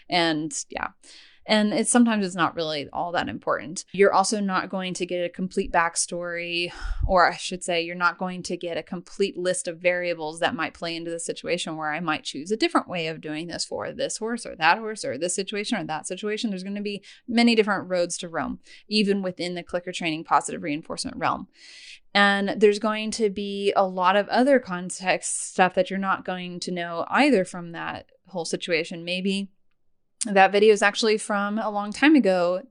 [0.10, 0.90] And yeah.
[1.46, 3.86] And it's sometimes it's not really all that important.
[3.92, 6.72] You're also not going to get a complete backstory,
[7.08, 10.56] or I should say, you're not going to get a complete list of variables that
[10.56, 13.66] might play into the situation where I might choose a different way of doing this
[13.66, 16.50] for this horse or that horse or this situation or that situation.
[16.50, 20.62] There's going to be many different roads to Rome, even within the clicker training positive
[20.62, 21.48] reinforcement realm.
[22.14, 26.60] And there's going to be a lot of other context stuff that you're not going
[26.62, 29.06] to know either from that whole situation.
[29.06, 29.50] Maybe
[30.26, 32.62] that video is actually from a long time ago,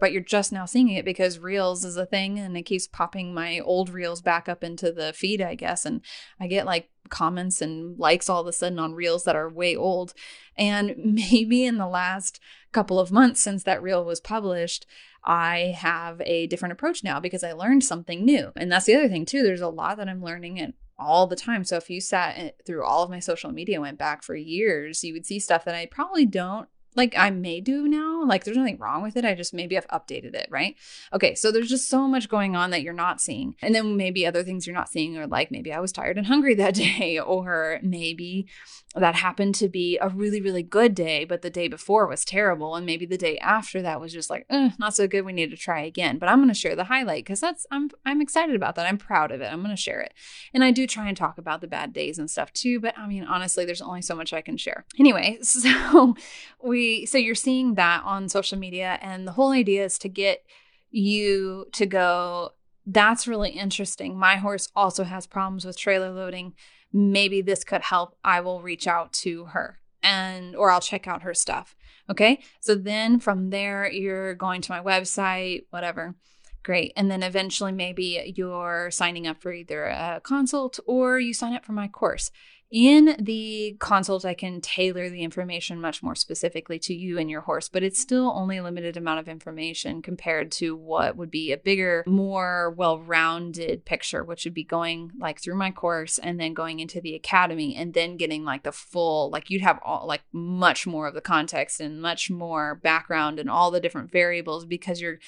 [0.00, 3.34] but you're just now seeing it because Reels is a thing and it keeps popping
[3.34, 5.84] my old Reels back up into the feed, I guess.
[5.84, 6.00] And
[6.40, 9.76] I get like comments and likes all of a sudden on Reels that are way
[9.76, 10.14] old.
[10.56, 12.40] And maybe in the last
[12.72, 14.86] couple of months since that Reel was published,
[15.22, 18.50] I have a different approach now because I learned something new.
[18.56, 19.42] And that's the other thing, too.
[19.42, 21.64] There's a lot that I'm learning and all the time.
[21.64, 25.04] So if you sat eh, through all of my social media, went back for years,
[25.04, 28.24] you would see stuff that I probably don't like I may do now.
[28.24, 29.24] Like there's nothing wrong with it.
[29.24, 30.76] I just maybe I've updated it, right?
[31.12, 33.56] Okay, so there's just so much going on that you're not seeing.
[33.60, 36.26] And then maybe other things you're not seeing are like maybe I was tired and
[36.26, 38.46] hungry that day, or maybe
[38.94, 42.76] that happened to be a really, really good day, but the day before was terrible.
[42.76, 45.22] And maybe the day after that was just like, eh, not so good.
[45.22, 46.18] We need to try again.
[46.18, 48.86] But I'm gonna share the highlight because that's I'm I'm excited about that.
[48.86, 49.52] I'm proud of it.
[49.52, 50.14] I'm gonna share it.
[50.52, 53.06] And I do try and talk about the bad days and stuff too, but I
[53.06, 54.84] mean honestly, there's only so much I can share.
[54.98, 56.14] Anyway, so
[56.62, 60.44] we so you're seeing that on social media and the whole idea is to get
[60.90, 62.50] you to go
[62.86, 64.18] that's really interesting.
[64.18, 66.54] My horse also has problems with trailer loading.
[66.92, 68.16] Maybe this could help.
[68.22, 71.74] I will reach out to her and or i'll check out her stuff.
[72.10, 72.40] Okay?
[72.60, 76.14] So then from there you're going to my website whatever.
[76.62, 76.92] Great.
[76.96, 81.64] And then eventually maybe you're signing up for either a consult or you sign up
[81.64, 82.30] for my course
[82.74, 87.42] in the consult, I can tailor the information much more specifically to you and your
[87.42, 91.52] horse, but it's still only a limited amount of information compared to what would be
[91.52, 96.40] a bigger, more well rounded picture, which would be going like through my course and
[96.40, 100.04] then going into the academy and then getting like the full, like you'd have all
[100.08, 104.66] like much more of the context and much more background and all the different variables
[104.66, 105.20] because you're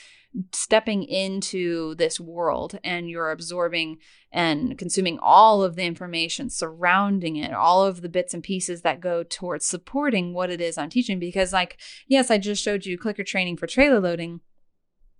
[0.53, 3.99] stepping into this world and you're absorbing
[4.32, 9.01] and consuming all of the information surrounding it, all of the bits and pieces that
[9.01, 11.18] go towards supporting what it is I'm teaching.
[11.18, 14.41] Because, like, yes, I just showed you clicker training for trailer loading.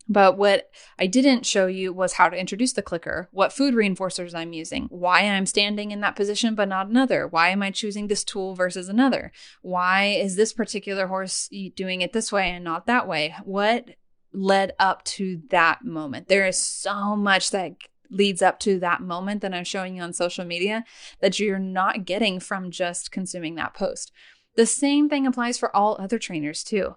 [0.09, 4.37] But what I didn't show you was how to introduce the clicker, what food reinforcers
[4.37, 8.07] I'm using, why I'm standing in that position but not another, why am I choosing
[8.07, 12.87] this tool versus another, why is this particular horse doing it this way and not
[12.87, 13.97] that way, what
[14.33, 16.29] led up to that moment.
[16.29, 17.77] There is so much that
[18.11, 20.85] leads up to that moment that I'm showing you on social media
[21.21, 24.13] that you're not getting from just consuming that post.
[24.57, 26.97] The same thing applies for all other trainers too.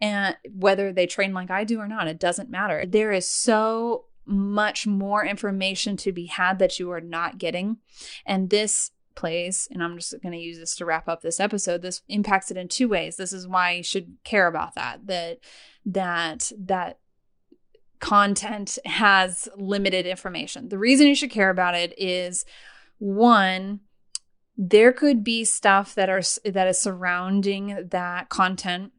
[0.00, 2.84] And whether they train like I do or not, it doesn't matter.
[2.86, 7.78] There is so much more information to be had that you are not getting.
[8.24, 11.82] And this plays, and I'm just going to use this to wrap up this episode.
[11.82, 13.16] This impacts it in two ways.
[13.16, 15.06] This is why you should care about that.
[15.06, 15.38] That
[15.86, 16.98] that that
[18.00, 20.68] content has limited information.
[20.68, 22.44] The reason you should care about it is
[22.98, 23.80] one
[24.56, 28.92] there could be stuff that are that is surrounding that content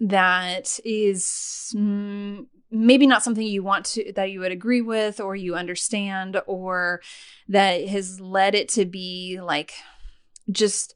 [0.00, 5.36] that is mm, maybe not something you want to that you would agree with or
[5.36, 7.00] you understand or
[7.48, 9.74] that has led it to be like
[10.50, 10.94] just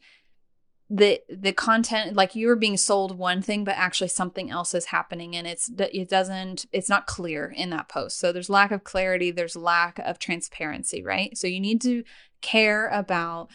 [0.90, 5.36] the the content like you're being sold one thing but actually something else is happening
[5.36, 9.30] and it's it doesn't it's not clear in that post so there's lack of clarity
[9.30, 12.02] there's lack of transparency right so you need to
[12.40, 13.50] care about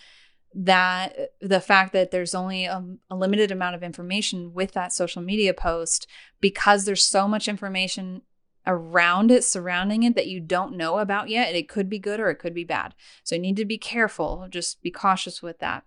[0.53, 5.21] that the fact that there's only a, a limited amount of information with that social
[5.23, 6.05] media post
[6.39, 8.21] because there's so much information
[8.65, 11.55] around it, surrounding it that you don't know about yet.
[11.55, 12.93] It could be good or it could be bad.
[13.23, 14.47] So you need to be careful.
[14.49, 15.83] Just be cautious with that.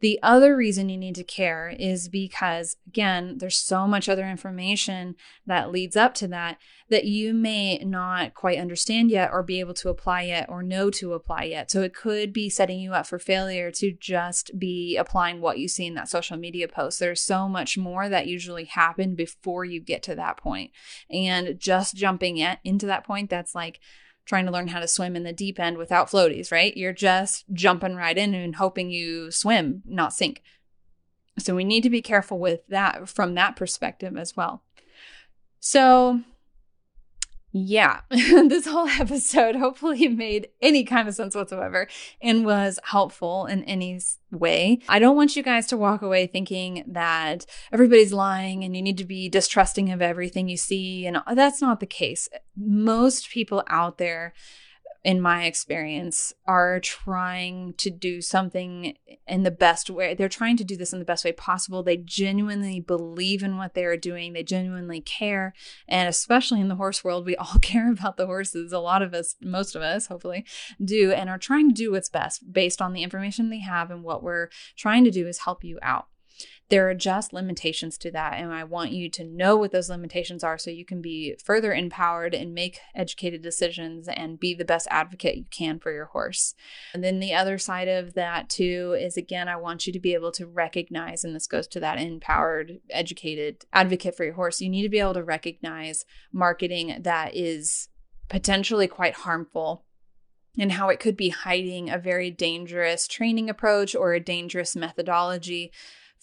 [0.00, 5.16] The other reason you need to care is because, again, there's so much other information
[5.46, 9.74] that leads up to that that you may not quite understand yet or be able
[9.74, 11.70] to apply yet or know to apply yet.
[11.70, 15.66] So it could be setting you up for failure to just be applying what you
[15.66, 17.00] see in that social media post.
[17.00, 20.70] There's so much more that usually happen before you get to that point.
[21.10, 23.80] And just jumping into that point, that's like,
[24.26, 26.76] trying to learn how to swim in the deep end without floaties, right?
[26.76, 30.42] You're just jumping right in and hoping you swim, not sink.
[31.38, 34.62] So we need to be careful with that from that perspective as well.
[35.60, 36.20] So
[37.58, 41.88] yeah, this whole episode hopefully made any kind of sense whatsoever
[42.20, 43.98] and was helpful in any
[44.30, 44.80] way.
[44.90, 48.98] I don't want you guys to walk away thinking that everybody's lying and you need
[48.98, 51.06] to be distrusting of everything you see.
[51.06, 52.28] And uh, that's not the case.
[52.56, 54.34] Most people out there
[55.06, 58.96] in my experience, are trying to do something
[59.28, 60.14] in the best way.
[60.14, 61.84] They're trying to do this in the best way possible.
[61.84, 65.54] They genuinely believe in what they are doing, they genuinely care.
[65.86, 68.72] And especially in the horse world, we all care about the horses.
[68.72, 70.44] A lot of us, most of us, hopefully,
[70.84, 73.92] do, and are trying to do what's best based on the information they have.
[73.92, 76.08] And what we're trying to do is help you out
[76.68, 78.34] there are just limitations to that.
[78.34, 81.72] And I want you to know what those limitations are so you can be further
[81.72, 86.54] empowered and make educated decisions and be the best advocate you can for your horse.
[86.92, 90.14] And then the other side of that, too, is again, I want you to be
[90.14, 94.60] able to recognize, and this goes to that empowered, educated advocate for your horse.
[94.60, 97.88] You need to be able to recognize marketing that is
[98.28, 99.84] potentially quite harmful
[100.58, 105.70] and how it could be hiding a very dangerous training approach or a dangerous methodology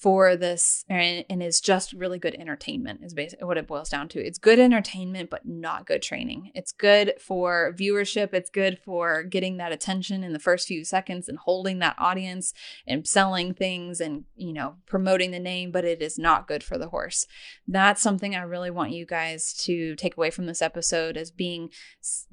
[0.04, 4.10] for this and, and is just really good entertainment is basically what it boils down
[4.10, 4.20] to.
[4.20, 6.52] It's good entertainment but not good training.
[6.54, 8.34] It's good for viewership.
[8.34, 12.54] It's good for getting that attention in the first few seconds and holding that audience
[12.86, 16.78] and selling things and you know promoting the name but it is not good for
[16.78, 17.26] the horse.
[17.66, 21.70] That's something i really want you guys to take away from this episode as being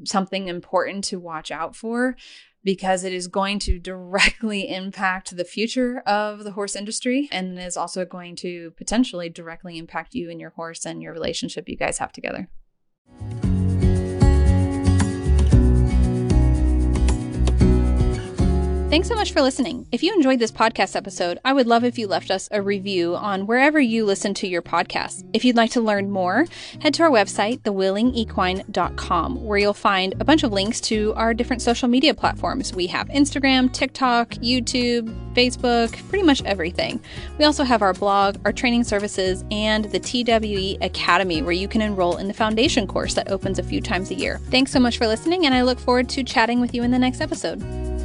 [0.04, 2.16] something important to watch out for
[2.62, 7.76] because it is going to directly impact the future of the horse industry and is
[7.76, 11.98] also going to potentially directly impact you and your horse and your relationship you guys
[11.98, 12.48] have together.
[18.90, 19.86] Thanks so much for listening.
[19.92, 23.14] If you enjoyed this podcast episode, I would love if you left us a review
[23.14, 25.24] on wherever you listen to your podcasts.
[25.32, 26.44] If you'd like to learn more,
[26.80, 31.62] head to our website, thewillingequine.com, where you'll find a bunch of links to our different
[31.62, 32.74] social media platforms.
[32.74, 37.00] We have Instagram, TikTok, YouTube, Facebook, pretty much everything.
[37.38, 41.80] We also have our blog, our training services, and the TWE Academy, where you can
[41.80, 44.38] enroll in the foundation course that opens a few times a year.
[44.46, 46.98] Thanks so much for listening, and I look forward to chatting with you in the
[46.98, 47.99] next episode.